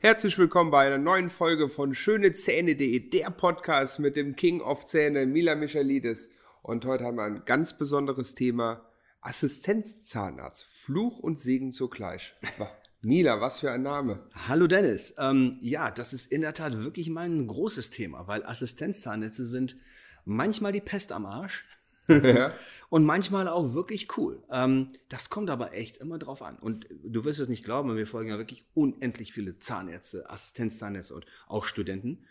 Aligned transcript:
Herzlich 0.00 0.38
willkommen 0.38 0.70
bei 0.70 0.86
einer 0.86 0.98
neuen 0.98 1.28
Folge 1.28 1.68
von 1.68 1.92
schönezähne.de, 1.92 3.10
der 3.10 3.30
Podcast 3.30 3.98
mit 3.98 4.14
dem 4.14 4.36
King 4.36 4.60
of 4.60 4.86
Zähne, 4.86 5.26
Mila 5.26 5.56
Michalidis. 5.56 6.30
Und 6.62 6.84
heute 6.84 7.02
haben 7.02 7.16
wir 7.16 7.24
ein 7.24 7.42
ganz 7.44 7.76
besonderes 7.76 8.34
Thema, 8.34 8.88
Assistenzzahnarzt, 9.22 10.64
Fluch 10.66 11.18
und 11.18 11.40
Segen 11.40 11.72
zugleich. 11.72 12.32
Mila, 13.02 13.40
was 13.40 13.58
für 13.58 13.72
ein 13.72 13.82
Name. 13.82 14.24
Hallo 14.46 14.68
Dennis. 14.68 15.14
Ähm, 15.18 15.58
ja, 15.62 15.90
das 15.90 16.12
ist 16.12 16.30
in 16.30 16.42
der 16.42 16.54
Tat 16.54 16.78
wirklich 16.78 17.10
mal 17.10 17.28
ein 17.28 17.48
großes 17.48 17.90
Thema, 17.90 18.28
weil 18.28 18.44
Assistenzzahnärzte 18.44 19.44
sind 19.44 19.74
manchmal 20.24 20.70
die 20.70 20.80
Pest 20.80 21.10
am 21.10 21.26
Arsch. 21.26 21.66
Ja. 22.08 22.52
und 22.90 23.04
manchmal 23.04 23.48
auch 23.48 23.74
wirklich 23.74 24.16
cool. 24.16 24.42
Ähm, 24.50 24.88
das 25.08 25.30
kommt 25.30 25.50
aber 25.50 25.74
echt 25.74 25.98
immer 25.98 26.18
drauf 26.18 26.42
an. 26.42 26.58
Und 26.58 26.86
du 27.04 27.24
wirst 27.24 27.40
es 27.40 27.48
nicht 27.48 27.64
glauben, 27.64 27.96
wir 27.96 28.06
folgen 28.06 28.30
ja 28.30 28.38
wirklich 28.38 28.66
unendlich 28.74 29.32
viele 29.32 29.58
Zahnärzte, 29.58 30.28
Assistenzzahnärzte 30.30 31.14
und 31.14 31.26
auch 31.46 31.64
Studenten. 31.64 32.26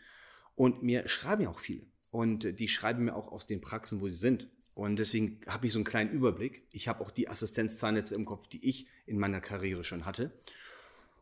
Und 0.56 0.84
mir 0.84 1.08
schreiben 1.08 1.44
ja 1.44 1.50
auch 1.50 1.60
viele. 1.60 1.86
Und 2.10 2.60
die 2.60 2.68
schreiben 2.68 3.06
mir 3.06 3.16
auch 3.16 3.32
aus 3.32 3.46
den 3.46 3.62
Praxen, 3.62 4.02
wo 4.02 4.08
sie 4.08 4.16
sind. 4.16 4.50
Und 4.74 4.98
deswegen 4.98 5.40
habe 5.48 5.68
ich 5.68 5.74
so 5.74 5.80
einen 5.80 5.86
kleinen 5.86 6.12
Überblick. 6.12 6.68
Ich 6.72 6.88
habe 6.88 7.02
auch 7.04 7.12
die 7.12 7.30
Assistenzzahnärzte 7.30 8.16
im 8.16 8.26
Kopf, 8.26 8.48
die 8.48 8.68
ich 8.68 8.88
in 9.06 9.18
meiner 9.18 9.42
Karriere 9.42 9.84
schon 9.84 10.06
hatte. 10.06 10.32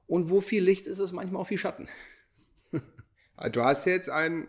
Und 0.07 0.29
wo 0.29 0.41
viel 0.41 0.63
Licht 0.63 0.87
ist, 0.87 0.99
ist 0.99 1.13
manchmal 1.13 1.41
auch 1.41 1.47
viel 1.47 1.57
Schatten. 1.57 1.87
Du 3.51 3.65
hast 3.65 3.83
jetzt 3.83 4.09
einen 4.09 4.47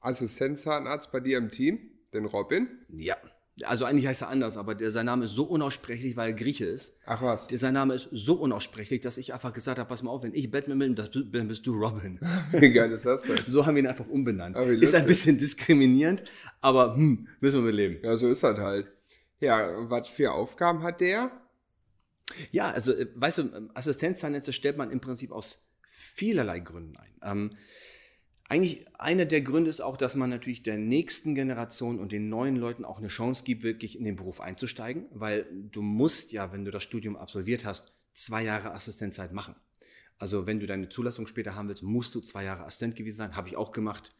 Assistenzzahnarzt 0.00 1.10
bei 1.10 1.20
dir 1.20 1.38
im 1.38 1.50
Team, 1.50 1.90
den 2.14 2.24
Robin. 2.26 2.68
Ja. 2.88 3.16
Also 3.62 3.84
eigentlich 3.84 4.08
heißt 4.08 4.22
er 4.22 4.30
anders, 4.30 4.56
aber 4.56 4.74
der, 4.74 4.90
sein 4.90 5.06
Name 5.06 5.26
ist 5.26 5.32
so 5.32 5.44
unaussprechlich, 5.44 6.16
weil 6.16 6.30
er 6.30 6.34
Grieche 6.34 6.64
ist. 6.64 6.98
Ach 7.06 7.22
was. 7.22 7.46
Der, 7.46 7.58
sein 7.58 7.74
Name 7.74 7.94
ist 7.94 8.08
so 8.10 8.34
unaussprechlich, 8.34 9.00
dass 9.00 9.16
ich 9.16 9.32
einfach 9.32 9.52
gesagt 9.52 9.78
habe, 9.78 9.88
pass 9.88 10.02
mal 10.02 10.10
auf, 10.10 10.24
wenn 10.24 10.34
ich 10.34 10.50
Batman 10.50 10.78
bin, 10.80 10.94
dann 10.96 11.48
bist 11.48 11.64
du 11.64 11.74
Robin. 11.74 12.18
Wie 12.52 12.72
geil 12.72 12.90
ist 12.90 13.06
das 13.06 13.22
denn? 13.22 13.38
So 13.46 13.64
haben 13.64 13.76
wir 13.76 13.82
ihn 13.84 13.86
einfach 13.86 14.08
umbenannt. 14.08 14.56
Oh, 14.58 14.64
ist 14.64 14.94
ein 14.96 15.06
bisschen 15.06 15.38
diskriminierend, 15.38 16.24
aber 16.62 16.96
hm, 16.96 17.28
müssen 17.40 17.60
wir 17.60 17.66
mit 17.66 17.74
leben. 17.76 17.98
Ja, 18.02 18.16
so 18.16 18.28
ist 18.28 18.42
das 18.42 18.58
halt. 18.58 18.88
Ja, 19.38 19.88
was 19.88 20.08
für 20.08 20.32
Aufgaben 20.32 20.82
hat 20.82 21.00
der? 21.00 21.30
Ja, 22.50 22.70
also 22.70 22.92
äh, 22.92 23.06
weißt 23.14 23.38
du, 23.38 23.70
Assistenzzahnärzte 23.74 24.52
stellt 24.52 24.76
man 24.76 24.90
im 24.90 25.00
Prinzip 25.00 25.30
aus 25.30 25.64
vielerlei 25.90 26.58
Gründen 26.60 26.96
ein. 26.96 27.14
Ähm, 27.22 27.50
eigentlich 28.54 28.84
einer 29.00 29.24
der 29.24 29.40
Gründe 29.40 29.68
ist 29.68 29.80
auch, 29.80 29.96
dass 29.96 30.14
man 30.14 30.30
natürlich 30.30 30.62
der 30.62 30.78
nächsten 30.78 31.34
Generation 31.34 31.98
und 31.98 32.12
den 32.12 32.28
neuen 32.28 32.54
Leuten 32.54 32.84
auch 32.84 32.98
eine 32.98 33.08
Chance 33.08 33.42
gibt, 33.42 33.64
wirklich 33.64 33.98
in 33.98 34.04
den 34.04 34.14
Beruf 34.14 34.40
einzusteigen, 34.40 35.06
weil 35.10 35.44
du 35.72 35.82
musst 35.82 36.30
ja, 36.30 36.52
wenn 36.52 36.64
du 36.64 36.70
das 36.70 36.84
Studium 36.84 37.16
absolviert 37.16 37.64
hast, 37.64 37.92
zwei 38.12 38.44
Jahre 38.44 38.72
Assistenzzeit 38.72 39.32
machen. 39.32 39.56
Also 40.18 40.46
wenn 40.46 40.60
du 40.60 40.66
deine 40.66 40.88
Zulassung 40.88 41.26
später 41.26 41.56
haben 41.56 41.68
willst, 41.68 41.82
musst 41.82 42.14
du 42.14 42.20
zwei 42.20 42.44
Jahre 42.44 42.64
Assistent 42.64 42.94
gewesen 42.94 43.16
sein. 43.16 43.34
Habe 43.34 43.48
ich 43.48 43.56
auch 43.56 43.72
gemacht. 43.72 44.10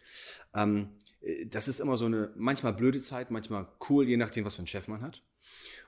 Ähm, 0.52 0.88
äh, 1.20 1.46
das 1.46 1.68
ist 1.68 1.78
immer 1.78 1.96
so 1.96 2.06
eine 2.06 2.32
manchmal 2.34 2.72
blöde 2.72 2.98
Zeit, 2.98 3.30
manchmal 3.30 3.68
cool, 3.88 4.08
je 4.08 4.16
nachdem, 4.16 4.44
was 4.44 4.56
für 4.56 4.62
einen 4.62 4.66
Chef 4.66 4.88
man 4.88 5.02
hat. 5.02 5.22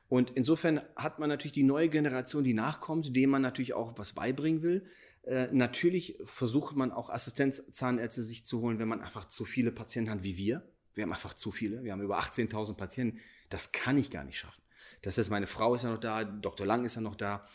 Und 0.08 0.30
insofern 0.30 0.80
hat 0.94 1.18
man 1.18 1.28
natürlich 1.28 1.52
die 1.52 1.62
neue 1.62 1.88
Generation, 1.88 2.44
die 2.44 2.54
nachkommt, 2.54 3.14
dem 3.16 3.30
man 3.30 3.42
natürlich 3.42 3.74
auch 3.74 3.98
was 3.98 4.12
beibringen 4.12 4.62
will. 4.62 4.86
Äh, 5.22 5.48
natürlich 5.52 6.18
versucht 6.24 6.76
man 6.76 6.92
auch 6.92 7.10
Assistenzzahnärzte 7.10 8.22
sich 8.22 8.46
zu 8.46 8.60
holen, 8.60 8.78
wenn 8.78 8.88
man 8.88 9.00
einfach 9.00 9.24
zu 9.24 9.44
viele 9.44 9.72
Patienten 9.72 10.10
hat 10.10 10.22
wie 10.22 10.36
wir. 10.36 10.62
Wir 10.94 11.02
haben 11.02 11.12
einfach 11.12 11.34
zu 11.34 11.50
viele. 11.50 11.82
Wir 11.82 11.92
haben 11.92 12.02
über 12.02 12.18
18.000 12.18 12.74
Patienten. 12.74 13.18
Das 13.50 13.72
kann 13.72 13.98
ich 13.98 14.10
gar 14.10 14.24
nicht 14.24 14.38
schaffen. 14.38 14.62
Das 15.02 15.18
heißt, 15.18 15.30
meine 15.30 15.46
Frau 15.46 15.74
ist 15.74 15.82
ja 15.82 15.90
noch 15.90 16.00
da, 16.00 16.24
Dr. 16.24 16.66
Lang 16.66 16.84
ist 16.84 16.94
ja 16.94 17.00
noch 17.00 17.16
da. 17.16 17.46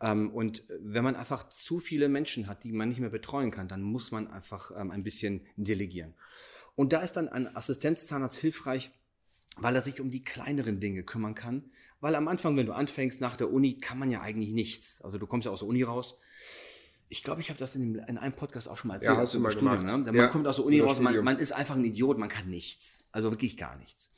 Ähm, 0.00 0.30
und 0.30 0.64
wenn 0.68 1.04
man 1.04 1.16
einfach 1.16 1.48
zu 1.48 1.78
viele 1.78 2.08
Menschen 2.08 2.46
hat, 2.46 2.64
die 2.64 2.72
man 2.72 2.88
nicht 2.88 3.00
mehr 3.00 3.10
betreuen 3.10 3.50
kann, 3.50 3.68
dann 3.68 3.82
muss 3.82 4.10
man 4.10 4.28
einfach 4.28 4.72
ähm, 4.76 4.90
ein 4.90 5.04
bisschen 5.04 5.46
delegieren. 5.56 6.14
Und 6.74 6.92
da 6.92 7.00
ist 7.00 7.12
dann 7.12 7.28
ein 7.28 7.54
Assistenzzahnarzt 7.54 8.38
hilfreich, 8.38 8.90
weil 9.56 9.74
er 9.74 9.80
sich 9.80 10.00
um 10.00 10.10
die 10.10 10.24
kleineren 10.24 10.80
Dinge 10.80 11.02
kümmern 11.02 11.34
kann. 11.34 11.70
Weil 12.00 12.14
am 12.14 12.28
Anfang, 12.28 12.56
wenn 12.56 12.66
du 12.66 12.72
anfängst 12.72 13.20
nach 13.20 13.36
der 13.36 13.52
Uni, 13.52 13.78
kann 13.78 13.98
man 13.98 14.10
ja 14.10 14.22
eigentlich 14.22 14.52
nichts. 14.52 15.02
Also 15.02 15.18
du 15.18 15.26
kommst 15.26 15.44
ja 15.44 15.50
aus 15.50 15.60
der 15.60 15.68
Uni 15.68 15.82
raus 15.82 16.20
ich 17.10 17.24
glaube, 17.24 17.40
ich 17.40 17.50
habe 17.50 17.58
das 17.58 17.74
in, 17.74 17.96
in, 17.96 18.18
einem 18.18 18.32
Podcast 18.32 18.68
auch 18.68 18.78
schon 18.78 18.88
mal 18.88 18.94
erzählt. 18.94 19.16
Ja, 19.16 19.20
hast 19.20 19.34
du 19.34 19.40
mal 19.40 19.50
Studium, 19.50 19.84
gemacht. 19.84 20.06
Ne? 20.06 20.12
Man 20.12 20.14
ja, 20.14 20.28
kommt 20.28 20.46
aus 20.46 20.56
der 20.56 20.64
Uni 20.64 20.78
raus, 20.80 21.00
man, 21.00 21.22
man, 21.24 21.38
ist 21.38 21.50
einfach 21.52 21.74
ein 21.74 21.84
Idiot, 21.84 22.18
man 22.18 22.28
kann 22.28 22.48
nichts. 22.48 23.04
Also 23.10 23.30
wirklich 23.30 23.56
gar 23.56 23.76
nichts. 23.76 24.12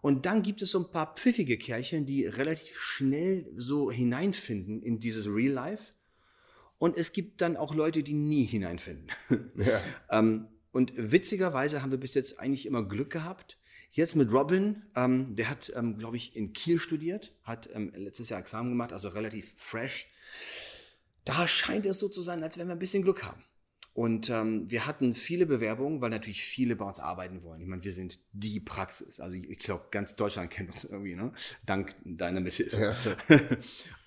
Und 0.00 0.26
dann 0.26 0.42
gibt 0.42 0.60
es 0.60 0.72
so 0.72 0.80
ein 0.80 0.90
paar 0.90 1.14
pfiffige 1.14 1.56
Kerlchen, 1.56 2.04
die 2.04 2.26
relativ 2.26 2.76
schnell 2.80 3.48
so 3.56 3.92
hineinfinden 3.92 4.82
in 4.82 4.98
dieses 4.98 5.26
Real 5.28 5.52
Life. 5.52 5.92
Und 6.78 6.96
es 6.96 7.12
gibt 7.12 7.40
dann 7.40 7.56
auch 7.56 7.76
Leute, 7.76 8.02
die 8.02 8.14
nie 8.14 8.44
hineinfinden. 8.44 9.12
Ja. 9.54 9.80
ähm, 10.10 10.48
und 10.72 10.92
witzigerweise 10.96 11.80
haben 11.80 11.92
wir 11.92 11.98
bis 11.98 12.14
jetzt 12.14 12.40
eigentlich 12.40 12.66
immer 12.66 12.82
Glück 12.82 13.10
gehabt. 13.10 13.56
Jetzt 13.92 14.16
mit 14.16 14.32
Robin, 14.32 14.82
ähm, 14.96 15.36
der 15.36 15.48
hat, 15.48 15.72
ähm, 15.76 15.98
glaube 15.98 16.16
ich, 16.16 16.34
in 16.34 16.52
Kiel 16.52 16.78
studiert, 16.78 17.32
hat 17.44 17.68
ähm, 17.72 17.92
letztes 17.94 18.28
Jahr 18.28 18.40
Examen 18.40 18.70
gemacht, 18.70 18.92
also 18.92 19.08
relativ 19.08 19.54
fresh 19.56 20.08
da 21.24 21.46
scheint 21.46 21.86
es 21.86 21.98
so 21.98 22.08
zu 22.08 22.22
sein, 22.22 22.42
als 22.42 22.58
wenn 22.58 22.66
wir 22.66 22.74
ein 22.74 22.78
bisschen 22.78 23.02
Glück 23.02 23.22
haben. 23.24 23.42
Und 23.94 24.30
ähm, 24.30 24.70
wir 24.70 24.86
hatten 24.86 25.14
viele 25.14 25.44
Bewerbungen, 25.44 26.00
weil 26.00 26.08
natürlich 26.08 26.42
viele 26.42 26.76
bei 26.76 26.84
uns 26.86 26.98
arbeiten 26.98 27.42
wollen. 27.42 27.60
Ich 27.60 27.68
meine, 27.68 27.84
wir 27.84 27.92
sind 27.92 28.20
die 28.32 28.58
Praxis. 28.58 29.20
Also 29.20 29.36
ich, 29.36 29.50
ich 29.50 29.58
glaube, 29.58 29.84
ganz 29.90 30.16
Deutschland 30.16 30.50
kennt 30.50 30.72
uns 30.72 30.84
irgendwie, 30.84 31.14
ne? 31.14 31.32
Dank 31.66 31.94
deiner 32.02 32.40
Mithilfe. 32.40 32.94
Ja. 33.28 33.36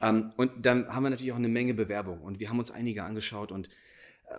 ähm, 0.09 0.34
und 0.38 0.66
dann 0.66 0.88
haben 0.88 1.03
wir 1.03 1.12
natürlich 1.12 1.34
auch 1.34 1.38
eine 1.38 1.50
Menge 1.50 1.75
Bewerbungen. 1.75 2.23
Und 2.23 2.40
wir 2.40 2.50
haben 2.50 2.57
uns 2.57 2.72
einige 2.72 3.03
angeschaut 3.03 3.52
und 3.52 3.69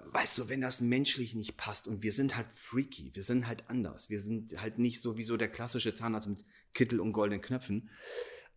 weißt 0.06 0.38
du, 0.38 0.48
wenn 0.48 0.60
das 0.60 0.80
menschlich 0.80 1.34
nicht 1.34 1.56
passt 1.56 1.88
und 1.88 2.02
wir 2.02 2.12
sind 2.12 2.36
halt 2.36 2.46
freaky, 2.54 3.10
wir 3.14 3.22
sind 3.22 3.46
halt 3.46 3.68
anders. 3.68 4.10
Wir 4.10 4.20
sind 4.20 4.60
halt 4.60 4.78
nicht 4.78 5.00
so 5.00 5.16
wie 5.16 5.24
so 5.24 5.36
der 5.36 5.48
klassische 5.48 5.94
Zahnarzt 5.94 6.28
mit 6.28 6.44
Kittel 6.74 7.00
und 7.00 7.12
goldenen 7.12 7.40
Knöpfen 7.40 7.90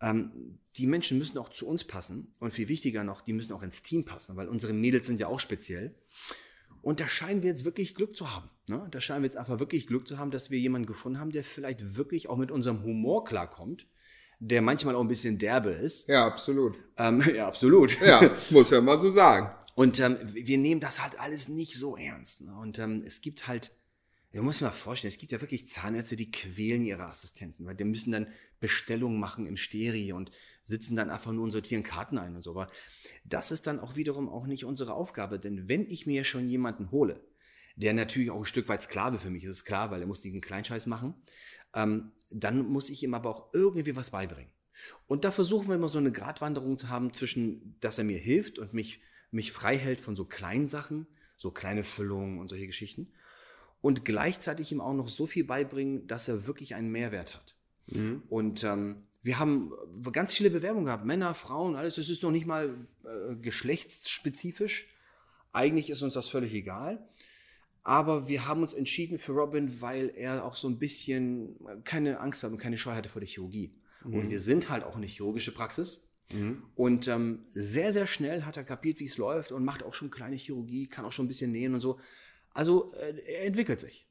ähm, 0.02 0.60
die 0.78 0.88
Menschen 0.88 1.18
müssen 1.18 1.38
auch 1.38 1.50
zu 1.50 1.68
uns 1.68 1.84
passen 1.84 2.34
und 2.40 2.54
viel 2.54 2.68
wichtiger 2.68 3.04
noch, 3.04 3.22
die 3.22 3.34
müssen 3.34 3.54
auch 3.54 3.64
ins 3.64 3.82
Team 3.82 4.06
passen, 4.06 4.36
weil 4.36 4.48
unsere 4.48 4.74
Mädels 4.74 5.08
sind 5.08 5.20
ja 5.20 5.28
auch 5.28 5.40
speziell. 5.40 5.96
Und 6.82 7.02
da 7.02 7.10
scheinen 7.10 7.44
wir 7.44 7.50
jetzt 7.50 7.66
wirklich 7.66 7.94
Glück 7.94 8.16
zu 8.16 8.34
haben. 8.34 8.50
Ne? 8.70 8.88
Da 8.92 9.02
scheinen 9.02 9.24
wir 9.24 9.28
jetzt 9.28 9.38
einfach 9.38 9.60
wirklich 9.60 9.88
Glück 9.88 10.08
zu 10.08 10.18
haben, 10.18 10.32
dass 10.32 10.50
wir 10.50 10.60
jemanden 10.60 10.88
gefunden 10.88 11.20
haben, 11.20 11.32
der 11.32 11.44
vielleicht 11.44 11.98
wirklich 11.98 12.30
auch 12.30 12.38
mit 12.38 12.52
unserem 12.52 12.84
Humor 12.84 13.26
klarkommt, 13.26 13.88
der 14.40 14.62
manchmal 14.62 14.96
auch 14.96 15.02
ein 15.02 15.08
bisschen 15.08 15.38
derbe 15.38 15.72
ist. 15.72 16.08
Ja, 16.08 16.26
absolut. 16.26 16.76
Ähm, 16.98 17.22
ja, 17.36 17.48
absolut. 17.48 18.00
Ja, 18.02 18.28
das 18.28 18.52
muss 18.52 18.70
ja 18.70 18.82
mal 18.82 18.98
so 18.98 19.10
sagen. 19.10 19.54
Und 19.76 20.00
ähm, 20.00 20.18
wir 20.34 20.58
nehmen 20.58 20.82
das 20.82 21.02
halt 21.02 21.20
alles 21.20 21.48
nicht 21.48 21.74
so 21.76 21.96
ernst. 21.96 22.42
Ne? 22.42 22.54
Und 22.54 22.80
ähm, 22.80 23.04
es 23.06 23.22
gibt 23.22 23.48
halt 23.48 23.72
musst 24.34 24.62
dir 24.62 24.66
mal 24.66 24.72
vorstellen, 24.72 25.10
es 25.10 25.18
gibt 25.18 25.32
ja 25.32 25.42
wirklich 25.42 25.68
Zahnärzte, 25.68 26.16
die 26.16 26.32
quälen 26.32 26.84
ihre 26.84 27.06
Assistenten, 27.06 27.66
weil 27.66 27.76
die 27.76 27.84
müssen 27.84 28.12
dann 28.12 28.28
Bestellungen 28.60 29.20
machen 29.20 29.48
im 29.48 29.58
Steri 29.58 30.14
und 30.14 30.32
sitzen 30.64 30.96
dann 30.96 31.10
einfach 31.10 31.32
nur 31.32 31.46
und 31.46 31.52
sortieren 31.52 31.84
Karten 31.84 32.18
ein 32.18 32.36
und 32.36 32.44
so. 32.44 32.52
Aber 32.52 32.70
das 33.24 33.52
ist 33.52 33.66
dann 33.66 33.80
auch 33.80 33.96
wiederum 33.96 34.30
auch 34.30 34.46
nicht 34.46 34.66
unsere 34.66 34.94
Aufgabe, 34.94 35.40
denn 35.40 35.68
wenn 35.68 35.88
ich 35.90 36.06
mir 36.06 36.24
schon 36.24 36.48
jemanden 36.48 36.92
hole, 36.92 37.24
der 37.76 37.94
natürlich 37.94 38.30
auch 38.30 38.40
ein 38.40 38.46
Stück 38.46 38.68
weit 38.68 38.84
Sklave 38.84 39.20
für 39.20 39.30
mich 39.30 39.46
ist, 39.46 39.52
ist 39.52 39.66
klar, 39.66 39.90
weil 39.90 40.02
er 40.02 40.08
muss 40.08 40.22
diesen 40.22 40.42
Kleinscheiß 40.42 40.86
machen, 40.86 41.16
ähm, 41.74 42.12
dann 42.32 42.68
muss 42.68 42.90
ich 42.90 43.04
ihm 43.04 43.14
aber 43.14 43.30
auch 43.30 43.54
irgendwie 43.54 43.96
was 43.96 44.12
beibringen. 44.12 44.52
Und 45.08 45.26
da 45.26 45.32
versuchen 45.32 45.68
wir 45.68 45.76
immer 45.76 45.90
so 45.90 45.98
eine 45.98 46.12
Gratwanderung 46.12 46.78
zu 46.78 46.90
haben 46.90 47.14
zwischen, 47.14 47.76
dass 47.82 47.98
er 47.98 48.06
mir 48.06 48.18
hilft 48.18 48.60
und 48.60 48.74
mich, 48.74 49.02
mich 49.32 49.52
frei 49.52 49.78
hält 49.78 50.00
von 50.00 50.16
so 50.16 50.26
kleinen 50.26 50.68
Sachen, 50.68 51.08
so 51.36 51.52
kleine 51.52 51.84
Füllungen 51.84 52.40
und 52.40 52.48
solche 52.48 52.68
Geschichten 52.68 53.12
und 53.82 54.06
gleichzeitig 54.06 54.72
ihm 54.72 54.82
auch 54.82 54.94
noch 54.94 55.10
so 55.10 55.26
viel 55.26 55.44
beibringen, 55.44 56.08
dass 56.08 56.28
er 56.28 56.48
wirklich 56.48 56.76
einen 56.76 56.92
Mehrwert 56.92 57.36
hat. 57.36 57.56
Mhm. 57.92 58.24
Und 58.30 58.64
ähm, 58.64 59.04
wir 59.22 59.40
haben 59.40 59.72
ganz 60.12 60.34
viele 60.34 60.50
Bewerbungen 60.50 60.86
gehabt, 60.86 61.06
Männer, 61.06 61.34
Frauen, 61.34 61.76
alles. 61.76 61.96
Das 61.96 62.10
ist 62.10 62.24
noch 62.24 62.32
nicht 62.32 62.46
mal 62.46 62.74
äh, 63.04 63.36
geschlechtsspezifisch. 63.36 64.88
Eigentlich 65.52 65.90
ist 65.90 66.02
uns 66.02 66.14
das 66.14 66.30
völlig 66.30 66.54
egal. 66.54 67.08
Aber 67.90 68.28
wir 68.28 68.46
haben 68.46 68.62
uns 68.62 68.74
entschieden 68.74 69.18
für 69.18 69.32
Robin, 69.32 69.82
weil 69.82 70.14
er 70.16 70.46
auch 70.46 70.54
so 70.54 70.68
ein 70.68 70.78
bisschen 70.78 71.56
keine 71.86 72.20
Angst 72.20 72.44
hat 72.44 72.52
und 72.52 72.60
keine 72.60 72.78
Scheu 72.78 72.94
hatte 72.94 73.10
vor 73.10 73.20
der 73.20 73.28
Chirurgie. 73.28 73.74
Mhm. 74.04 74.14
Und 74.14 74.30
wir 74.30 74.40
sind 74.40 74.70
halt 74.70 74.84
auch 74.84 74.96
eine 74.96 75.08
chirurgische 75.08 75.52
Praxis. 75.52 76.08
Mhm. 76.32 76.62
Und 76.76 77.08
ähm, 77.08 77.48
sehr, 77.50 77.92
sehr 77.92 78.06
schnell 78.06 78.44
hat 78.44 78.58
er 78.58 78.64
kapiert, 78.64 79.00
wie 79.00 79.06
es 79.06 79.18
läuft 79.18 79.52
und 79.52 79.66
macht 79.66 79.82
auch 79.82 79.96
schon 79.96 80.12
kleine 80.12 80.36
Chirurgie, 80.36 80.86
kann 80.86 81.04
auch 81.04 81.12
schon 81.12 81.26
ein 81.26 81.30
bisschen 81.30 81.52
nähen 81.52 81.74
und 81.74 81.80
so. 81.80 82.00
Also 82.54 82.94
äh, 82.94 83.20
er 83.26 83.46
entwickelt 83.46 83.80
sich. 83.80 84.08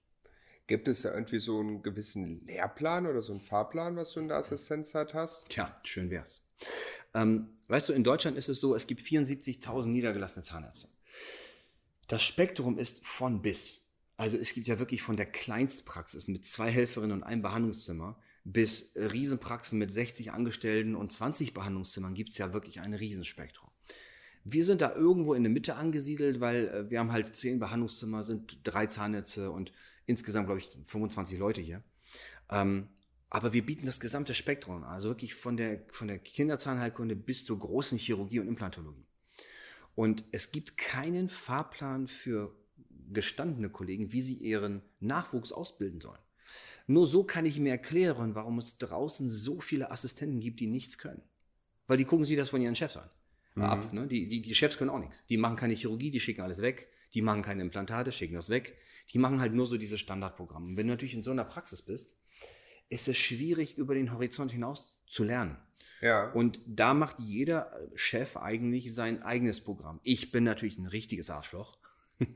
Gibt 0.66 0.88
es 0.88 1.02
da 1.02 1.14
irgendwie 1.14 1.38
so 1.38 1.60
einen 1.60 1.80
gewissen 1.80 2.44
Lehrplan 2.46 3.06
oder 3.06 3.22
so 3.22 3.30
einen 3.30 3.40
Fahrplan, 3.40 3.94
was 3.94 4.10
du 4.10 4.19
in 4.19 4.26
der 4.26 4.38
Assistenzzeit 4.38 5.14
hast? 5.14 5.48
Tja, 5.50 5.80
schön 5.84 6.10
wär's. 6.10 6.42
Ähm, 7.14 7.50
weißt 7.69 7.90
du, 7.90 7.92
in 7.92 8.02
Deutschland 8.02 8.36
ist 8.36 8.48
es 8.48 8.58
so, 8.58 8.75
es 8.75 8.88
gibt 8.88 9.02
74.000 9.02 9.86
niedergelassene 9.86 10.42
Zahnärzte. 10.42 10.88
Das 12.08 12.22
Spektrum 12.22 12.78
ist 12.78 13.06
von 13.06 13.43
bis. 13.43 13.82
Also 14.16 14.37
es 14.38 14.55
gibt 14.55 14.66
ja 14.66 14.78
wirklich 14.78 15.02
von 15.02 15.16
der 15.16 15.26
Kleinstpraxis 15.26 16.26
mit 16.26 16.44
zwei 16.44 16.70
Helferinnen 16.70 17.19
und 17.19 17.22
einem 17.22 17.43
Behandlungszimmer 17.43 18.19
bis 18.44 18.93
Riesenpraxen 18.96 19.78
mit 19.78 19.93
60 19.93 20.32
Angestellten 20.32 20.96
und 20.96 21.12
20 21.12 21.52
Behandlungszimmern 21.52 22.14
gibt 22.14 22.31
es 22.31 22.38
ja 22.38 22.55
wirklich 22.55 22.81
ein 22.81 22.94
Riesenspektrum. 22.94 23.70
Wir 24.44 24.64
sind 24.64 24.81
da 24.81 24.94
irgendwo 24.94 25.34
in 25.34 25.43
der 25.43 25.52
Mitte 25.52 25.75
angesiedelt, 25.75 26.40
weil 26.40 26.69
äh, 26.69 26.90
wir 26.90 26.99
haben 26.99 27.12
halt 27.12 27.37
zehn 27.37 27.58
Behandlungszimmer, 27.58 28.22
sind 28.22 28.58
drei 28.64 28.87
Zahnnetze 28.87 29.50
und 29.50 29.72
insgesamt, 30.06 30.46
glaube 30.46 30.61
ich, 30.61 30.70
25 30.87 31.38
Leute 31.38 31.61
hier. 31.61 31.82
Ähm, 32.50 32.88
aber 33.28 33.52
wir 33.52 33.66
bieten 33.66 33.84
das 33.84 34.00
gesamte 34.00 34.32
Spektrum, 34.32 34.82
also 34.84 35.11
wirklich 35.11 35.34
von 35.34 35.58
der, 35.58 35.84
von 35.90 36.08
der 36.08 36.19
Kinderzahnheilkunde 36.19 37.14
bis 37.14 37.44
zur 37.44 37.58
großen 37.58 37.99
Chirurgie 37.99 38.40
und 38.40 38.49
Implantologie. 38.49 39.07
Und 39.98 40.22
es 40.30 40.52
gibt 40.52 40.78
keinen 40.78 41.28
Fahrplan 41.28 42.06
für 42.06 42.54
gestandene 43.12 43.68
Kollegen, 43.68 44.12
wie 44.12 44.20
sie 44.20 44.34
ihren 44.34 44.80
Nachwuchs 45.00 45.50
ausbilden 45.50 46.00
sollen. 46.00 46.20
Nur 46.86 47.04
so 47.04 47.24
kann 47.24 47.44
ich 47.44 47.58
mir 47.58 47.70
erklären, 47.70 48.36
warum 48.36 48.60
es 48.60 48.78
draußen 48.78 49.28
so 49.28 49.60
viele 49.60 49.90
Assistenten 49.90 50.38
gibt, 50.38 50.60
die 50.60 50.68
nichts 50.68 50.98
können. 50.98 51.20
Weil 51.88 51.96
die 51.96 52.04
gucken 52.04 52.24
sich 52.24 52.36
das 52.36 52.50
von 52.50 52.62
ihren 52.62 52.76
Chefs 52.76 52.96
an. 52.96 53.10
Mhm. 53.56 53.62
Ab, 53.64 53.92
ne? 53.92 54.06
die, 54.06 54.28
die, 54.28 54.40
die 54.40 54.54
Chefs 54.54 54.78
können 54.78 54.90
auch 54.90 55.00
nichts. 55.00 55.20
Die 55.30 55.36
machen 55.36 55.56
keine 55.56 55.74
Chirurgie, 55.74 56.12
die 56.12 56.20
schicken 56.20 56.42
alles 56.42 56.62
weg. 56.62 56.86
Die 57.12 57.20
machen 57.20 57.42
keine 57.42 57.62
Implantate, 57.62 58.12
schicken 58.12 58.34
das 58.34 58.50
weg. 58.50 58.78
Die 59.12 59.18
machen 59.18 59.40
halt 59.40 59.52
nur 59.52 59.66
so 59.66 59.78
diese 59.78 59.98
Standardprogramme. 59.98 60.64
Und 60.64 60.76
wenn 60.76 60.86
du 60.86 60.92
natürlich 60.92 61.14
in 61.14 61.24
so 61.24 61.32
einer 61.32 61.44
Praxis 61.44 61.82
bist, 61.82 62.14
ist 62.88 63.08
es 63.08 63.16
schwierig, 63.16 63.76
über 63.76 63.94
den 63.94 64.12
Horizont 64.12 64.52
hinaus 64.52 65.02
zu 65.08 65.24
lernen. 65.24 65.56
Ja. 66.00 66.30
Und 66.32 66.60
da 66.66 66.94
macht 66.94 67.19
jeder 67.19 67.72
Chef 67.94 68.36
eigentlich 68.36 68.94
sein 68.94 69.22
eigenes 69.22 69.60
Programm. 69.60 70.00
Ich 70.02 70.30
bin 70.30 70.44
natürlich 70.44 70.78
ein 70.78 70.86
richtiges 70.86 71.30
Arschloch. 71.30 71.78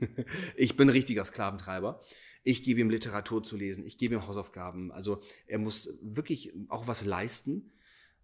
ich 0.55 0.77
bin 0.77 0.87
ein 0.87 0.91
richtiger 0.91 1.25
Sklaventreiber. 1.25 2.01
Ich 2.43 2.63
gebe 2.63 2.81
ihm 2.81 2.89
Literatur 2.89 3.41
zu 3.41 3.55
lesen, 3.55 3.85
ich 3.85 3.97
gebe 3.97 4.15
ihm 4.15 4.27
Hausaufgaben. 4.27 4.91
Also 4.91 5.21
er 5.47 5.59
muss 5.59 5.97
wirklich 6.01 6.53
auch 6.67 6.87
was 6.87 7.05
leisten, 7.05 7.71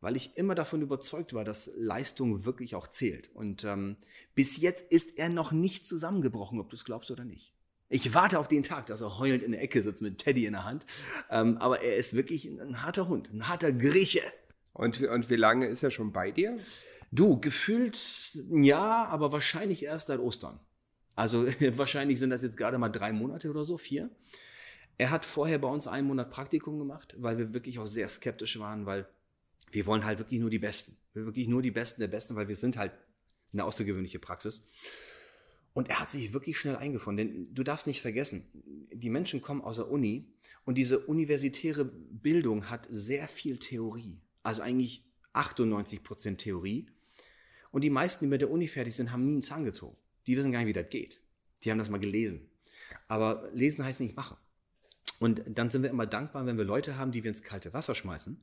weil 0.02 0.18
ich 0.18 0.38
immer 0.38 0.56
davon 0.56 0.82
überzeugt 0.82 1.34
war, 1.34 1.46
dass 1.46 1.72
Leistung 1.76 2.44
wirklich 2.46 2.76
auch 2.76 2.88
zählt. 2.88 3.30
Und 3.34 3.64
ähm, 3.64 3.96
bis 4.36 4.58
jetzt 4.58 4.92
ist 4.92 5.18
er 5.18 5.30
noch 5.30 5.52
nicht 5.52 5.86
zusammengebrochen, 5.86 6.60
ob 6.60 6.70
du 6.70 6.76
es 6.76 6.86
glaubst 6.86 7.12
oder 7.12 7.24
nicht. 7.24 7.54
Ich 7.88 8.14
warte 8.14 8.40
auf 8.40 8.48
den 8.48 8.64
Tag, 8.64 8.86
dass 8.86 9.02
er 9.02 9.18
heulend 9.18 9.42
in 9.42 9.52
der 9.52 9.62
Ecke 9.62 9.82
sitzt 9.82 10.02
mit 10.02 10.20
Teddy 10.20 10.46
in 10.46 10.54
der 10.54 10.64
Hand. 10.64 10.86
Ähm, 11.32 11.58
aber 11.58 11.82
er 11.82 11.96
ist 11.96 12.14
wirklich 12.14 12.46
ein 12.46 12.84
harter 12.84 13.08
Hund, 13.08 13.34
ein 13.34 13.48
harter 13.48 13.72
Grieche. 13.72 14.22
Und, 14.74 15.02
und 15.02 15.30
wie 15.30 15.36
lange 15.36 15.68
ist 15.68 15.84
er 15.84 15.92
schon 15.92 16.12
bei 16.12 16.32
dir? 16.32 16.58
Du, 17.12 17.40
gefühlt 17.40 17.98
ja, 18.52 19.06
aber 19.06 19.32
wahrscheinlich 19.32 19.84
erst 19.84 20.08
seit 20.08 20.20
Ostern. 20.20 20.60
Also 21.16 21.48
wahrscheinlich 21.78 22.20
sind 22.20 22.30
das 22.30 22.44
jetzt 22.44 22.58
gerade 22.58 22.78
mal 22.78 22.90
drei 22.90 23.12
Monate 23.12 23.50
oder 23.50 23.66
so, 23.66 23.78
vier. 23.78 24.10
Er 24.98 25.12
hat 25.12 25.26
vorher 25.26 25.60
bei 25.60 25.68
uns 25.68 25.88
einen 25.88 26.08
Monat 26.08 26.30
Praktikum 26.30 26.78
gemacht, 26.78 27.16
weil 27.18 27.38
wir 27.38 27.54
wirklich 27.54 27.80
auch 27.80 27.86
sehr 27.86 28.10
skeptisch 28.10 28.60
waren, 28.60 28.86
weil 28.86 29.08
wir 29.72 29.86
wollen 29.86 30.06
halt 30.06 30.20
wirklich 30.20 30.40
nur 30.40 30.50
die 30.50 30.60
Besten. 30.60 30.98
Wir 31.14 31.26
wirklich 31.26 31.48
nur 31.48 31.62
die 31.62 31.72
Besten 31.72 32.02
der 32.02 32.08
Besten, 32.08 32.36
weil 32.36 32.48
wir 32.48 32.56
sind 32.56 32.78
halt 32.78 32.92
eine 33.54 33.64
außergewöhnliche 33.64 34.20
Praxis. 34.20 34.64
Und 35.74 35.90
er 35.90 36.00
hat 36.00 36.10
sich 36.10 36.34
wirklich 36.34 36.58
schnell 36.58 36.76
eingefunden, 36.76 37.46
denn 37.46 37.56
du 37.56 37.64
darfst 37.64 37.88
nicht 37.88 38.02
vergessen, 38.02 38.50
die 38.92 39.10
Menschen 39.10 39.42
kommen 39.42 39.62
aus 39.62 39.78
der 39.78 39.90
Uni 39.90 40.34
und 40.66 40.78
diese 40.78 41.00
universitäre 41.00 41.86
Bildung 41.86 42.70
hat 42.70 42.88
sehr 42.90 43.28
viel 43.28 43.58
Theorie. 43.58 44.20
Also 44.44 44.62
eigentlich 44.62 45.04
98 45.34 46.04
Prozent 46.04 46.42
Theorie. 46.42 46.88
Und 47.72 47.84
die 47.84 47.90
meisten, 47.90 48.26
die 48.26 48.30
mit 48.30 48.42
der 48.42 48.50
Uni 48.50 48.68
fertig 48.68 48.96
sind, 48.96 49.12
haben 49.12 49.26
nie 49.26 49.34
einen 49.34 49.42
Zahn 49.42 49.66
gezogen 49.66 49.96
die 50.30 50.38
wissen 50.38 50.52
gar 50.52 50.60
nicht, 50.60 50.68
wie 50.68 50.74
das 50.74 50.90
geht. 50.92 51.20
Die 51.64 51.72
haben 51.72 51.80
das 51.80 51.90
mal 51.90 51.98
gelesen. 51.98 52.48
Aber 53.08 53.50
lesen 53.52 53.84
heißt 53.84 54.00
nicht 54.00 54.16
machen. 54.16 54.38
Und 55.20 55.42
dann 55.48 55.72
sind 55.72 55.82
wir 55.82 55.90
immer 55.90 56.06
dankbar, 56.06 56.46
wenn 56.46 56.56
wir 56.56 56.66
Leute 56.66 56.98
haben, 56.98 57.12
die 57.12 57.24
wir 57.24 57.32
ins 57.32 57.42
kalte 57.42 57.74
Wasser 57.74 57.96
schmeißen, 57.96 58.40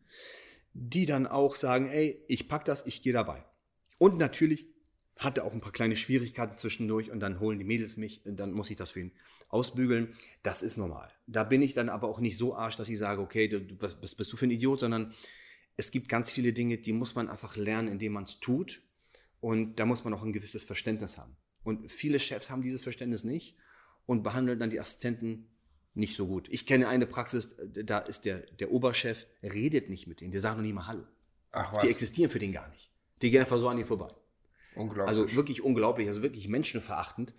die 0.75 1.06
dann 1.06 1.28
auch 1.28 1.54
sagen, 1.54 1.88
ey, 1.88 2.25
ich 2.26 2.49
pack 2.49 2.64
das, 2.64 2.87
ich 2.87 3.02
gehe 3.02 3.12
dabei. 3.12 3.44
Und 3.99 4.19
natürlich 4.19 4.66
hat 5.16 5.38
er 5.38 5.44
auch 5.44 5.52
ein 5.52 5.60
paar 5.60 5.70
kleine 5.70 5.94
Schwierigkeiten 5.94 6.58
zwischendurch 6.58 7.12
und 7.12 7.20
dann 7.20 7.38
holen 7.38 7.60
die 7.60 7.64
Mädels 7.64 7.96
mich 7.96 8.26
und 8.26 8.40
dann 8.40 8.50
muss 8.50 8.69
ich 8.69 8.76
das 8.76 8.90
für 8.90 9.00
ihn 9.00 9.12
ausbügeln. 9.49 10.14
Das 10.42 10.62
ist 10.62 10.76
normal. 10.76 11.08
Da 11.28 11.44
bin 11.44 11.62
ich 11.62 11.72
dann 11.72 11.88
aber 11.88 12.08
auch 12.08 12.19
nicht 12.19 12.37
so 12.37 12.56
arsch, 12.56 12.75
dass 12.75 12.88
ich 12.88 12.99
sage, 12.99 13.22
okay, 13.22 13.46
du, 13.46 13.64
was, 13.78 14.02
was 14.02 14.16
bist 14.16 14.32
du 14.32 14.37
für 14.37 14.46
ein 14.46 14.50
Idiot, 14.50 14.81
sondern 14.81 15.14
es 15.76 15.90
gibt 15.90 16.08
ganz 16.08 16.32
viele 16.32 16.52
Dinge, 16.52 16.78
die 16.78 16.93
muss 16.93 17.14
man 17.14 17.28
einfach 17.28 17.56
lernen, 17.56 17.88
indem 17.88 18.12
man 18.12 18.25
es 18.25 18.40
tut. 18.40 18.82
Und 19.40 19.76
da 19.76 19.84
muss 19.84 20.05
man 20.05 20.14
auch 20.14 20.23
ein 20.23 20.32
gewisses 20.32 20.64
Verständnis 20.64 21.19
haben. 21.19 21.37
Und 21.62 21.90
viele 21.90 22.19
Chefs 22.19 22.50
haben 22.50 22.62
dieses 22.62 22.82
Verständnis 22.82 23.25
nicht 23.25 23.56
und 24.06 24.23
behandeln 24.23 24.58
dann 24.58 24.70
die 24.70 24.81
Assistenten 24.81 25.49
nicht 25.94 26.17
so 26.17 26.26
gut. 26.26 26.49
Ich 26.50 26.67
kenne 26.67 26.88
eine 26.88 27.06
Praxis, 27.06 27.56
da 27.67 27.99
ist 27.99 28.25
der, 28.25 28.40
der 28.40 28.70
Oberchef, 28.70 29.26
redet 29.43 29.90
nicht 29.90 30.06
mit 30.06 30.20
denen, 30.20 30.31
der 30.31 30.40
sagt 30.40 30.56
noch 30.56 30.64
nie 30.64 30.73
mal 30.73 30.87
Hallo. 30.87 31.05
Ach, 31.52 31.73
was? 31.73 31.82
Die 31.82 31.90
existieren 31.90 32.31
für 32.31 32.38
den 32.38 32.52
gar 32.52 32.69
nicht. 32.69 32.90
Die 33.23 33.31
gehen 33.31 33.40
einfach 33.40 33.58
so 33.58 33.69
an 33.69 33.78
ihr 33.78 33.87
vorbei. 33.87 34.08
Unglaublich. 34.75 35.08
Also 35.08 35.34
wirklich 35.34 35.62
unglaublich, 35.62 36.06
also 36.08 36.23
wirklich 36.23 36.49
menschenverachtend. 36.49 37.34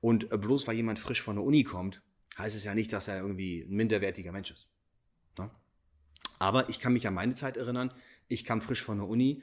Und 0.00 0.32
äh, 0.32 0.38
bloß 0.38 0.66
weil 0.66 0.76
jemand 0.76 0.98
frisch 0.98 1.20
von 1.20 1.36
der 1.36 1.44
Uni 1.44 1.62
kommt, 1.62 2.02
heißt 2.38 2.56
es 2.56 2.64
ja 2.64 2.74
nicht, 2.74 2.92
dass 2.92 3.08
er 3.08 3.18
irgendwie 3.18 3.62
ein 3.62 3.76
minderwertiger 3.76 4.32
Mensch 4.32 4.50
ist. 4.50 4.68
Aber 6.40 6.68
ich 6.70 6.80
kann 6.80 6.94
mich 6.94 7.06
an 7.06 7.14
meine 7.14 7.34
Zeit 7.36 7.56
erinnern. 7.56 7.92
Ich 8.26 8.44
kam 8.44 8.60
frisch 8.62 8.82
von 8.82 8.98
der 8.98 9.06
Uni 9.06 9.42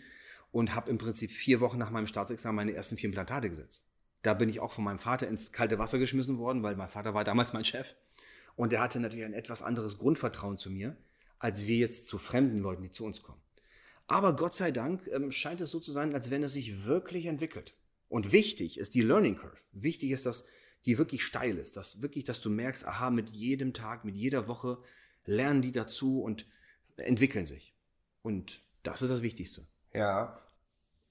und 0.52 0.74
habe 0.76 0.90
im 0.90 0.98
Prinzip 0.98 1.32
vier 1.32 1.62
Wochen 1.62 1.78
nach 1.78 1.92
meinem 1.92 2.08
Staatsexamen 2.08 2.56
meine 2.56 2.74
ersten 2.74 2.98
vier 2.98 3.08
Implantate 3.08 3.50
gesetzt. 3.50 3.86
Da 4.24 4.34
bin 4.34 4.50
ich 4.50 4.60
auch 4.60 4.74
von 4.74 4.84
meinem 4.84 4.98
Vater 4.98 5.28
ins 5.28 5.52
kalte 5.52 5.78
Wasser 5.78 6.00
geschmissen 6.00 6.40
worden, 6.40 6.64
weil 6.64 6.76
mein 6.76 6.90
Vater 6.90 7.14
war 7.14 7.24
damals 7.24 7.54
mein 7.54 7.66
Chef. 7.66 7.94
Und 8.56 8.72
der 8.72 8.82
hatte 8.82 9.00
natürlich 9.00 9.26
ein 9.26 9.34
etwas 9.34 9.62
anderes 9.62 10.00
Grundvertrauen 10.00 10.58
zu 10.58 10.72
mir, 10.72 10.98
als 11.38 11.68
wir 11.68 11.78
jetzt 11.78 12.08
zu 12.08 12.18
fremden 12.18 12.58
Leuten, 12.58 12.82
die 12.82 12.90
zu 12.90 13.06
uns 13.06 13.22
kommen. 13.22 13.42
Aber 14.08 14.36
Gott 14.36 14.56
sei 14.56 14.72
Dank 14.72 15.08
ähm, 15.14 15.32
scheint 15.32 15.62
es 15.62 15.70
so 15.70 15.80
zu 15.80 15.92
sein, 15.92 16.16
als 16.16 16.32
wenn 16.32 16.42
es 16.42 16.54
sich 16.54 16.86
wirklich 16.86 17.28
entwickelt. 17.28 17.76
Und 18.10 18.32
wichtig 18.32 18.80
ist 18.80 18.96
die 18.96 19.02
Learning 19.02 19.38
Curve. 19.38 19.58
Wichtig 19.72 20.12
ist, 20.12 20.26
dass 20.26 20.46
die 20.86 20.98
wirklich 20.98 21.24
steil 21.24 21.58
ist, 21.58 21.78
dass 21.78 22.02
wirklich, 22.02 22.24
dass 22.24 22.42
du 22.42 22.50
merkst, 22.50 22.88
aha, 22.88 23.12
mit 23.12 23.30
jedem 23.30 23.74
Tag, 23.74 24.04
mit 24.04 24.16
jeder 24.16 24.48
Woche 24.48 24.80
lernen 25.26 25.62
die 25.62 25.74
dazu 25.74 26.22
und 26.22 26.48
entwickeln 26.98 27.46
sich. 27.46 27.74
Und 28.22 28.62
das 28.84 29.02
ist 29.02 29.10
das 29.10 29.22
Wichtigste. 29.22 29.66
Ja, 29.94 30.42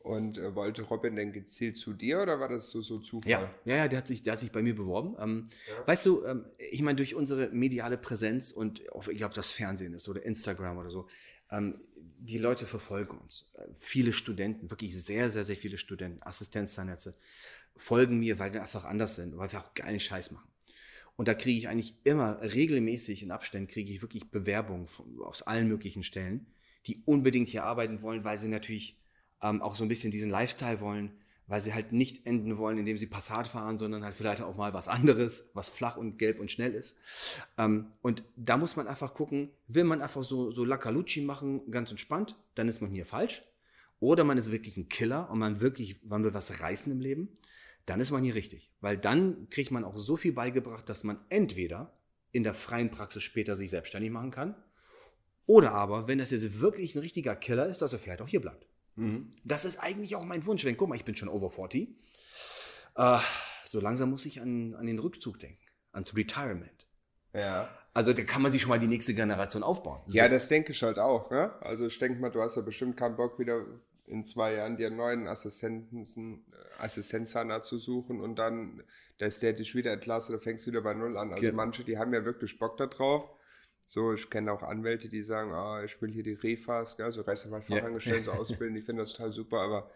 und 0.06 0.38
äh, 0.38 0.54
wollte 0.54 0.82
Robin 0.82 1.16
denn 1.16 1.32
gezielt 1.32 1.76
zu 1.76 1.92
dir 1.92 2.22
oder 2.22 2.38
war 2.38 2.48
das 2.48 2.70
so, 2.70 2.80
so 2.80 3.00
Zufall? 3.00 3.28
Ja, 3.30 3.50
ja, 3.64 3.76
ja 3.76 3.88
der, 3.88 3.98
hat 3.98 4.06
sich, 4.06 4.22
der 4.22 4.34
hat 4.34 4.40
sich 4.40 4.52
bei 4.52 4.62
mir 4.62 4.74
beworben. 4.74 5.16
Ähm, 5.18 5.48
ja. 5.68 5.86
Weißt 5.88 6.06
du, 6.06 6.24
ähm, 6.24 6.44
ich 6.58 6.80
meine, 6.82 6.96
durch 6.96 7.16
unsere 7.16 7.48
mediale 7.50 7.98
Präsenz 7.98 8.52
und 8.52 8.88
auch, 8.92 9.08
ich 9.08 9.16
glaube, 9.16 9.34
das 9.34 9.50
Fernsehen 9.50 9.94
ist 9.94 10.08
oder 10.08 10.24
Instagram 10.24 10.78
oder 10.78 10.90
so, 10.90 11.08
ähm, 11.50 11.80
die 11.96 12.38
Leute 12.38 12.66
verfolgen 12.66 13.18
uns. 13.18 13.50
Äh, 13.54 13.64
viele 13.80 14.12
Studenten, 14.12 14.70
wirklich 14.70 14.96
sehr, 15.02 15.28
sehr, 15.30 15.42
sehr 15.42 15.56
viele 15.56 15.76
Studenten, 15.76 16.22
Assistenzzahnnetze, 16.22 17.16
folgen 17.74 18.20
mir, 18.20 18.38
weil 18.38 18.54
wir 18.54 18.62
einfach 18.62 18.84
anders 18.84 19.16
sind, 19.16 19.36
weil 19.36 19.50
wir 19.50 19.58
auch 19.58 19.74
geilen 19.74 19.98
Scheiß 20.00 20.30
machen. 20.30 20.48
Und 21.16 21.28
da 21.28 21.34
kriege 21.34 21.58
ich 21.58 21.68
eigentlich 21.68 21.96
immer 22.04 22.40
regelmäßig 22.42 23.22
in 23.22 23.30
Abständen 23.30 23.68
kriege 23.68 23.92
ich 23.92 24.02
wirklich 24.02 24.30
Bewerbungen 24.30 24.86
von, 24.86 25.20
aus 25.22 25.42
allen 25.42 25.68
möglichen 25.68 26.02
Stellen, 26.02 26.46
die 26.86 27.02
unbedingt 27.06 27.48
hier 27.48 27.64
arbeiten 27.64 28.02
wollen, 28.02 28.24
weil 28.24 28.38
sie 28.38 28.48
natürlich 28.48 28.98
ähm, 29.42 29.62
auch 29.62 29.74
so 29.74 29.84
ein 29.84 29.88
bisschen 29.88 30.10
diesen 30.10 30.30
Lifestyle 30.30 30.80
wollen, 30.80 31.12
weil 31.46 31.60
sie 31.60 31.74
halt 31.74 31.92
nicht 31.92 32.26
enden 32.26 32.58
wollen, 32.58 32.78
indem 32.78 32.96
sie 32.96 33.06
Passat 33.06 33.48
fahren, 33.48 33.78
sondern 33.78 34.04
halt 34.04 34.14
vielleicht 34.14 34.42
auch 34.42 34.56
mal 34.56 34.74
was 34.74 34.88
anderes, 34.88 35.50
was 35.54 35.68
flach 35.68 35.96
und 35.96 36.18
gelb 36.18 36.40
und 36.40 36.50
schnell 36.50 36.74
ist. 36.74 36.96
Ähm, 37.56 37.92
und 38.02 38.22
da 38.36 38.56
muss 38.56 38.76
man 38.76 38.86
einfach 38.86 39.14
gucken, 39.14 39.50
will 39.68 39.84
man 39.84 40.02
einfach 40.02 40.24
so, 40.24 40.50
so 40.50 40.64
Laccalucci 40.64 41.22
machen, 41.22 41.70
ganz 41.70 41.90
entspannt, 41.90 42.36
dann 42.54 42.68
ist 42.68 42.80
man 42.80 42.90
hier 42.90 43.06
falsch. 43.06 43.42
Oder 44.00 44.24
man 44.24 44.36
ist 44.36 44.52
wirklich 44.52 44.76
ein 44.76 44.88
Killer 44.88 45.30
und 45.30 45.38
man 45.38 45.60
wirklich, 45.60 46.02
man 46.04 46.22
will 46.22 46.34
was 46.34 46.60
reißen 46.60 46.92
im 46.92 47.00
Leben, 47.00 47.30
dann 47.86 48.00
ist 48.00 48.10
man 48.10 48.22
hier 48.22 48.34
richtig. 48.34 48.72
Weil 48.80 48.98
dann 48.98 49.48
kriegt 49.48 49.70
man 49.70 49.84
auch 49.84 49.98
so 49.98 50.16
viel 50.16 50.32
beigebracht, 50.32 50.88
dass 50.88 51.04
man 51.04 51.18
entweder 51.28 51.98
in 52.32 52.44
der 52.44 52.54
freien 52.54 52.90
Praxis 52.90 53.22
später 53.22 53.56
sich 53.56 53.70
selbstständig 53.70 54.10
machen 54.10 54.30
kann, 54.30 54.54
oder 55.46 55.72
aber, 55.72 56.08
wenn 56.08 56.18
das 56.18 56.32
jetzt 56.32 56.60
wirklich 56.60 56.94
ein 56.94 56.98
richtiger 56.98 57.36
Killer 57.36 57.66
ist, 57.66 57.80
dass 57.80 57.92
er 57.92 58.00
vielleicht 58.00 58.20
auch 58.20 58.28
hier 58.28 58.40
bleibt. 58.40 58.66
Mhm. 58.96 59.30
Das 59.44 59.64
ist 59.64 59.78
eigentlich 59.78 60.16
auch 60.16 60.24
mein 60.24 60.44
Wunsch. 60.44 60.64
Wenn, 60.64 60.76
guck 60.76 60.88
mal, 60.88 60.96
ich 60.96 61.04
bin 61.04 61.14
schon 61.14 61.28
over 61.28 61.50
40. 61.50 61.88
Äh, 62.96 63.18
so 63.64 63.80
langsam 63.80 64.10
muss 64.10 64.26
ich 64.26 64.40
an, 64.40 64.74
an 64.74 64.86
den 64.86 64.98
Rückzug 64.98 65.38
denken, 65.38 65.62
ans 65.92 66.16
Retirement. 66.16 66.86
Ja. 67.32 67.68
Also 67.94 68.12
da 68.12 68.24
kann 68.24 68.42
man 68.42 68.50
sich 68.50 68.62
schon 68.62 68.70
mal 68.70 68.80
die 68.80 68.88
nächste 68.88 69.14
Generation 69.14 69.62
aufbauen. 69.62 70.02
So. 70.06 70.18
Ja, 70.18 70.28
das 70.28 70.48
denke 70.48 70.72
ich 70.72 70.82
halt 70.82 70.98
auch. 70.98 71.30
Ne? 71.30 71.52
Also 71.62 71.86
ich 71.86 71.98
denke 71.98 72.20
mal, 72.20 72.30
du 72.30 72.40
hast 72.40 72.56
ja 72.56 72.62
bestimmt 72.62 72.96
keinen 72.96 73.16
Bock, 73.16 73.38
wieder 73.38 73.64
in 74.06 74.24
zwei 74.24 74.54
Jahren 74.54 74.76
dir 74.76 74.86
einen 74.86 74.96
neuen 74.96 75.26
Assistenten, 75.26 76.04
äh, 76.04 76.82
Assistenzzahnarzt 76.82 77.68
zu 77.68 77.78
suchen 77.78 78.20
und 78.20 78.38
dann, 78.38 78.82
dass 79.18 79.40
der 79.40 79.52
dich 79.52 79.74
wieder 79.74 79.92
entlastet, 79.92 80.36
da 80.36 80.40
fängst 80.40 80.66
du 80.66 80.70
wieder 80.70 80.82
bei 80.82 80.94
Null 80.94 81.16
an. 81.16 81.30
Also 81.30 81.42
genau. 81.42 81.56
manche, 81.56 81.84
die 81.84 81.98
haben 81.98 82.14
ja 82.14 82.24
wirklich 82.24 82.58
Bock 82.58 82.76
da 82.76 82.86
drauf. 82.86 83.28
So, 83.88 84.12
ich 84.12 84.30
kenne 84.30 84.52
auch 84.52 84.62
Anwälte, 84.62 85.08
die 85.08 85.22
sagen, 85.22 85.52
ah, 85.52 85.82
ich 85.84 86.00
will 86.02 86.10
hier 86.10 86.24
die 86.24 86.32
Refas, 86.32 86.96
gell, 86.96 87.12
so 87.12 87.22
Rechtsanwaltfachangestellten 87.22 88.26
ja. 88.26 88.32
so 88.32 88.38
ausbilden, 88.40 88.74
die 88.74 88.82
finden 88.82 88.98
das 88.98 89.12
total 89.12 89.32
super, 89.32 89.60
aber, 89.60 89.90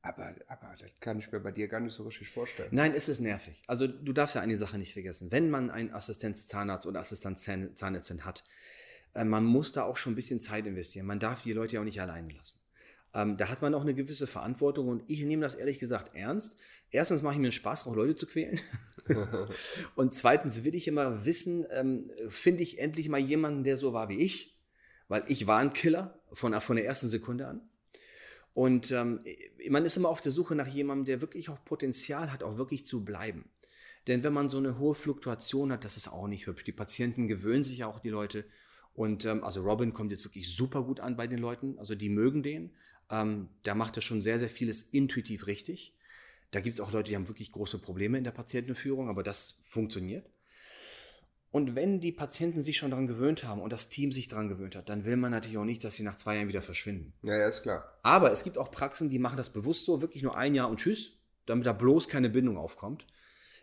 aber, 0.00 0.34
aber 0.46 0.74
das 0.78 0.90
kann 1.00 1.18
ich 1.18 1.30
mir 1.30 1.40
bei 1.40 1.52
dir 1.52 1.68
gar 1.68 1.80
nicht 1.80 1.94
so 1.94 2.04
richtig 2.04 2.30
vorstellen. 2.30 2.70
Nein, 2.72 2.94
es 2.94 3.08
ist 3.08 3.20
nervig. 3.20 3.62
Also 3.66 3.86
du 3.86 4.12
darfst 4.14 4.34
ja 4.34 4.40
eine 4.40 4.56
Sache 4.56 4.78
nicht 4.78 4.94
vergessen. 4.94 5.30
Wenn 5.30 5.50
man 5.50 5.70
einen 5.70 5.92
Assistenzzahnarzt 5.92 6.86
oder 6.86 7.00
Assistenzzahnärztin 7.00 8.24
hat, 8.24 8.44
äh, 9.14 9.24
man 9.24 9.44
muss 9.44 9.72
da 9.72 9.84
auch 9.84 9.98
schon 9.98 10.12
ein 10.12 10.16
bisschen 10.16 10.40
Zeit 10.40 10.66
investieren. 10.66 11.06
Man 11.06 11.20
darf 11.20 11.42
die 11.42 11.52
Leute 11.52 11.74
ja 11.74 11.80
auch 11.80 11.84
nicht 11.84 12.00
alleine 12.00 12.32
lassen. 12.32 12.63
Ähm, 13.14 13.36
da 13.36 13.48
hat 13.48 13.62
man 13.62 13.74
auch 13.74 13.82
eine 13.82 13.94
gewisse 13.94 14.26
Verantwortung 14.26 14.88
und 14.88 15.04
ich 15.06 15.24
nehme 15.24 15.42
das 15.42 15.54
ehrlich 15.54 15.78
gesagt 15.78 16.14
ernst. 16.14 16.56
Erstens 16.90 17.22
mache 17.22 17.34
ich 17.34 17.40
mir 17.40 17.46
einen 17.46 17.52
Spaß, 17.52 17.86
auch 17.86 17.94
Leute 17.94 18.16
zu 18.16 18.26
quälen. 18.26 18.60
und 19.94 20.12
zweitens 20.12 20.64
will 20.64 20.74
ich 20.74 20.88
immer 20.88 21.24
wissen, 21.24 21.64
ähm, 21.70 22.10
finde 22.28 22.62
ich 22.62 22.78
endlich 22.78 23.08
mal 23.08 23.20
jemanden, 23.20 23.64
der 23.64 23.76
so 23.76 23.92
war 23.92 24.08
wie 24.08 24.18
ich, 24.18 24.56
weil 25.08 25.24
ich 25.28 25.46
war 25.46 25.58
ein 25.58 25.72
Killer 25.72 26.18
von, 26.32 26.60
von 26.60 26.76
der 26.76 26.86
ersten 26.86 27.08
Sekunde 27.08 27.46
an. 27.46 27.68
Und 28.52 28.92
ähm, 28.92 29.20
man 29.68 29.84
ist 29.84 29.96
immer 29.96 30.08
auf 30.08 30.20
der 30.20 30.32
Suche 30.32 30.54
nach 30.54 30.68
jemandem, 30.68 31.04
der 31.04 31.20
wirklich 31.20 31.48
auch 31.48 31.64
Potenzial 31.64 32.32
hat, 32.32 32.42
auch 32.42 32.56
wirklich 32.56 32.86
zu 32.86 33.04
bleiben. 33.04 33.50
Denn 34.06 34.22
wenn 34.22 34.32
man 34.32 34.48
so 34.48 34.58
eine 34.58 34.78
hohe 34.78 34.94
Fluktuation 34.94 35.72
hat, 35.72 35.84
das 35.84 35.96
ist 35.96 36.08
auch 36.08 36.28
nicht 36.28 36.46
hübsch. 36.46 36.64
Die 36.64 36.72
Patienten 36.72 37.26
gewöhnen 37.26 37.64
sich 37.64 37.84
auch, 37.84 38.00
die 38.00 38.10
Leute. 38.10 38.44
Und 38.92 39.24
ähm, 39.24 39.42
also 39.42 39.62
Robin 39.62 39.92
kommt 39.92 40.12
jetzt 40.12 40.24
wirklich 40.24 40.54
super 40.54 40.82
gut 40.84 41.00
an 41.00 41.16
bei 41.16 41.26
den 41.26 41.38
Leuten. 41.38 41.78
Also 41.78 41.94
die 41.94 42.08
mögen 42.08 42.42
den. 42.42 42.70
Ähm, 43.10 43.48
da 43.62 43.74
macht 43.74 43.96
er 43.96 44.02
schon 44.02 44.22
sehr, 44.22 44.38
sehr 44.38 44.48
vieles 44.48 44.82
intuitiv 44.82 45.46
richtig. 45.46 45.94
Da 46.50 46.60
gibt 46.60 46.74
es 46.74 46.80
auch 46.80 46.92
Leute, 46.92 47.10
die 47.10 47.16
haben 47.16 47.28
wirklich 47.28 47.52
große 47.52 47.78
Probleme 47.78 48.16
in 48.16 48.24
der 48.24 48.30
Patientenführung, 48.30 49.08
aber 49.08 49.22
das 49.22 49.60
funktioniert. 49.64 50.30
Und 51.50 51.76
wenn 51.76 52.00
die 52.00 52.10
Patienten 52.10 52.62
sich 52.62 52.78
schon 52.78 52.90
daran 52.90 53.06
gewöhnt 53.06 53.44
haben 53.44 53.60
und 53.60 53.72
das 53.72 53.88
Team 53.88 54.10
sich 54.10 54.26
daran 54.26 54.48
gewöhnt 54.48 54.74
hat, 54.74 54.88
dann 54.88 55.04
will 55.04 55.16
man 55.16 55.30
natürlich 55.30 55.56
auch 55.56 55.64
nicht, 55.64 55.84
dass 55.84 55.94
sie 55.94 56.02
nach 56.02 56.16
zwei 56.16 56.34
Jahren 56.36 56.48
wieder 56.48 56.62
verschwinden. 56.62 57.12
Ja, 57.22 57.36
ja, 57.36 57.46
ist 57.46 57.62
klar. 57.62 57.96
Aber 58.02 58.32
es 58.32 58.42
gibt 58.42 58.58
auch 58.58 58.72
Praxen, 58.72 59.08
die 59.08 59.20
machen 59.20 59.36
das 59.36 59.50
bewusst 59.50 59.84
so, 59.84 60.00
wirklich 60.00 60.24
nur 60.24 60.36
ein 60.36 60.56
Jahr 60.56 60.68
und 60.68 60.80
tschüss, 60.80 61.12
damit 61.46 61.66
da 61.66 61.72
bloß 61.72 62.08
keine 62.08 62.28
Bindung 62.28 62.56
aufkommt. 62.56 63.06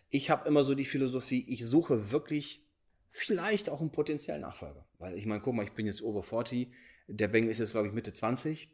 Ich 0.10 0.30
habe 0.30 0.48
immer 0.48 0.64
so 0.64 0.74
die 0.74 0.86
Philosophie, 0.86 1.44
ich 1.50 1.66
suche 1.66 2.12
wirklich 2.12 2.66
vielleicht 3.10 3.70
auch 3.70 3.82
einen 3.82 3.92
potenziellen 3.92 4.42
Nachfolger. 4.42 4.86
Weil 4.98 5.18
ich 5.18 5.26
meine, 5.26 5.42
guck 5.42 5.54
mal, 5.54 5.64
ich 5.64 5.74
bin 5.74 5.86
jetzt 5.86 6.02
over 6.02 6.24
40, 6.24 6.72
der 7.08 7.28
Bengel 7.28 7.52
ist 7.52 7.60
jetzt, 7.60 7.72
glaube 7.72 7.88
ich, 7.88 7.94
Mitte 7.94 8.14
20. 8.14 8.70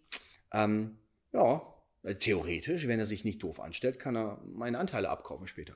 Ähm, 0.53 0.97
ja, 1.33 1.61
theoretisch, 2.19 2.87
wenn 2.87 2.99
er 2.99 3.05
sich 3.05 3.25
nicht 3.25 3.43
doof 3.43 3.59
anstellt, 3.59 3.99
kann 3.99 4.15
er 4.15 4.41
meine 4.45 4.79
Anteile 4.79 5.09
abkaufen 5.09 5.47
später. 5.47 5.75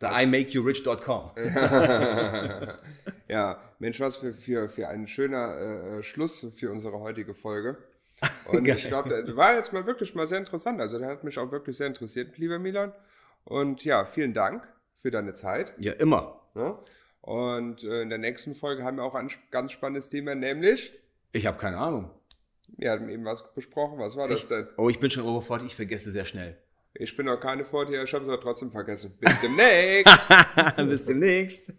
The 0.00 0.08
imakeyourich.com. 0.08 1.30
ja, 3.28 3.62
Mensch, 3.78 3.98
was 3.98 4.16
für, 4.16 4.34
für, 4.34 4.68
für 4.68 4.88
ein 4.88 5.06
schöner 5.08 5.56
äh, 5.98 6.02
Schluss 6.02 6.46
für 6.54 6.70
unsere 6.70 7.00
heutige 7.00 7.34
Folge. 7.34 7.78
Und 8.46 8.68
ich 8.68 8.88
glaube, 8.88 9.08
das 9.08 9.36
war 9.36 9.54
jetzt 9.54 9.72
mal 9.72 9.86
wirklich 9.86 10.14
mal 10.14 10.26
sehr 10.26 10.38
interessant. 10.38 10.80
Also, 10.80 10.98
der 10.98 11.08
hat 11.08 11.24
mich 11.24 11.38
auch 11.38 11.50
wirklich 11.50 11.76
sehr 11.78 11.86
interessiert, 11.86 12.36
lieber 12.36 12.58
Milan. 12.58 12.92
Und 13.44 13.84
ja, 13.84 14.04
vielen 14.04 14.34
Dank 14.34 14.66
für 14.96 15.10
deine 15.10 15.34
Zeit. 15.34 15.72
Ja, 15.78 15.92
immer. 15.92 16.42
Ja. 16.54 16.78
Und 17.22 17.82
äh, 17.84 18.02
in 18.02 18.10
der 18.10 18.18
nächsten 18.18 18.54
Folge 18.54 18.84
haben 18.84 18.98
wir 18.98 19.04
auch 19.04 19.14
ein 19.14 19.30
ganz 19.50 19.72
spannendes 19.72 20.10
Thema, 20.10 20.34
nämlich. 20.34 20.92
Ich 21.32 21.46
habe 21.46 21.58
keine 21.58 21.78
Ahnung. 21.78 22.10
Wir 22.68 22.90
hatten 22.90 23.08
eben 23.08 23.24
was 23.24 23.54
besprochen. 23.54 23.98
Was 23.98 24.16
war 24.16 24.28
das 24.28 24.48
denn? 24.48 24.66
Oh, 24.76 24.88
ich 24.88 25.00
bin 25.00 25.10
schon 25.10 25.24
overfort, 25.24 25.62
ich 25.64 25.74
vergesse 25.74 26.10
sehr 26.10 26.24
schnell. 26.24 26.56
Ich 26.94 27.16
bin 27.16 27.26
noch 27.26 27.38
keine 27.38 27.64
Fortier, 27.64 28.02
ich 28.02 28.14
habe 28.14 28.24
es 28.24 28.28
aber 28.28 28.40
trotzdem 28.40 28.70
vergessen. 28.70 29.16
Bis 29.20 29.40
demnächst. 29.40 30.28
Bis 30.76 31.04
demnächst. 31.04 31.74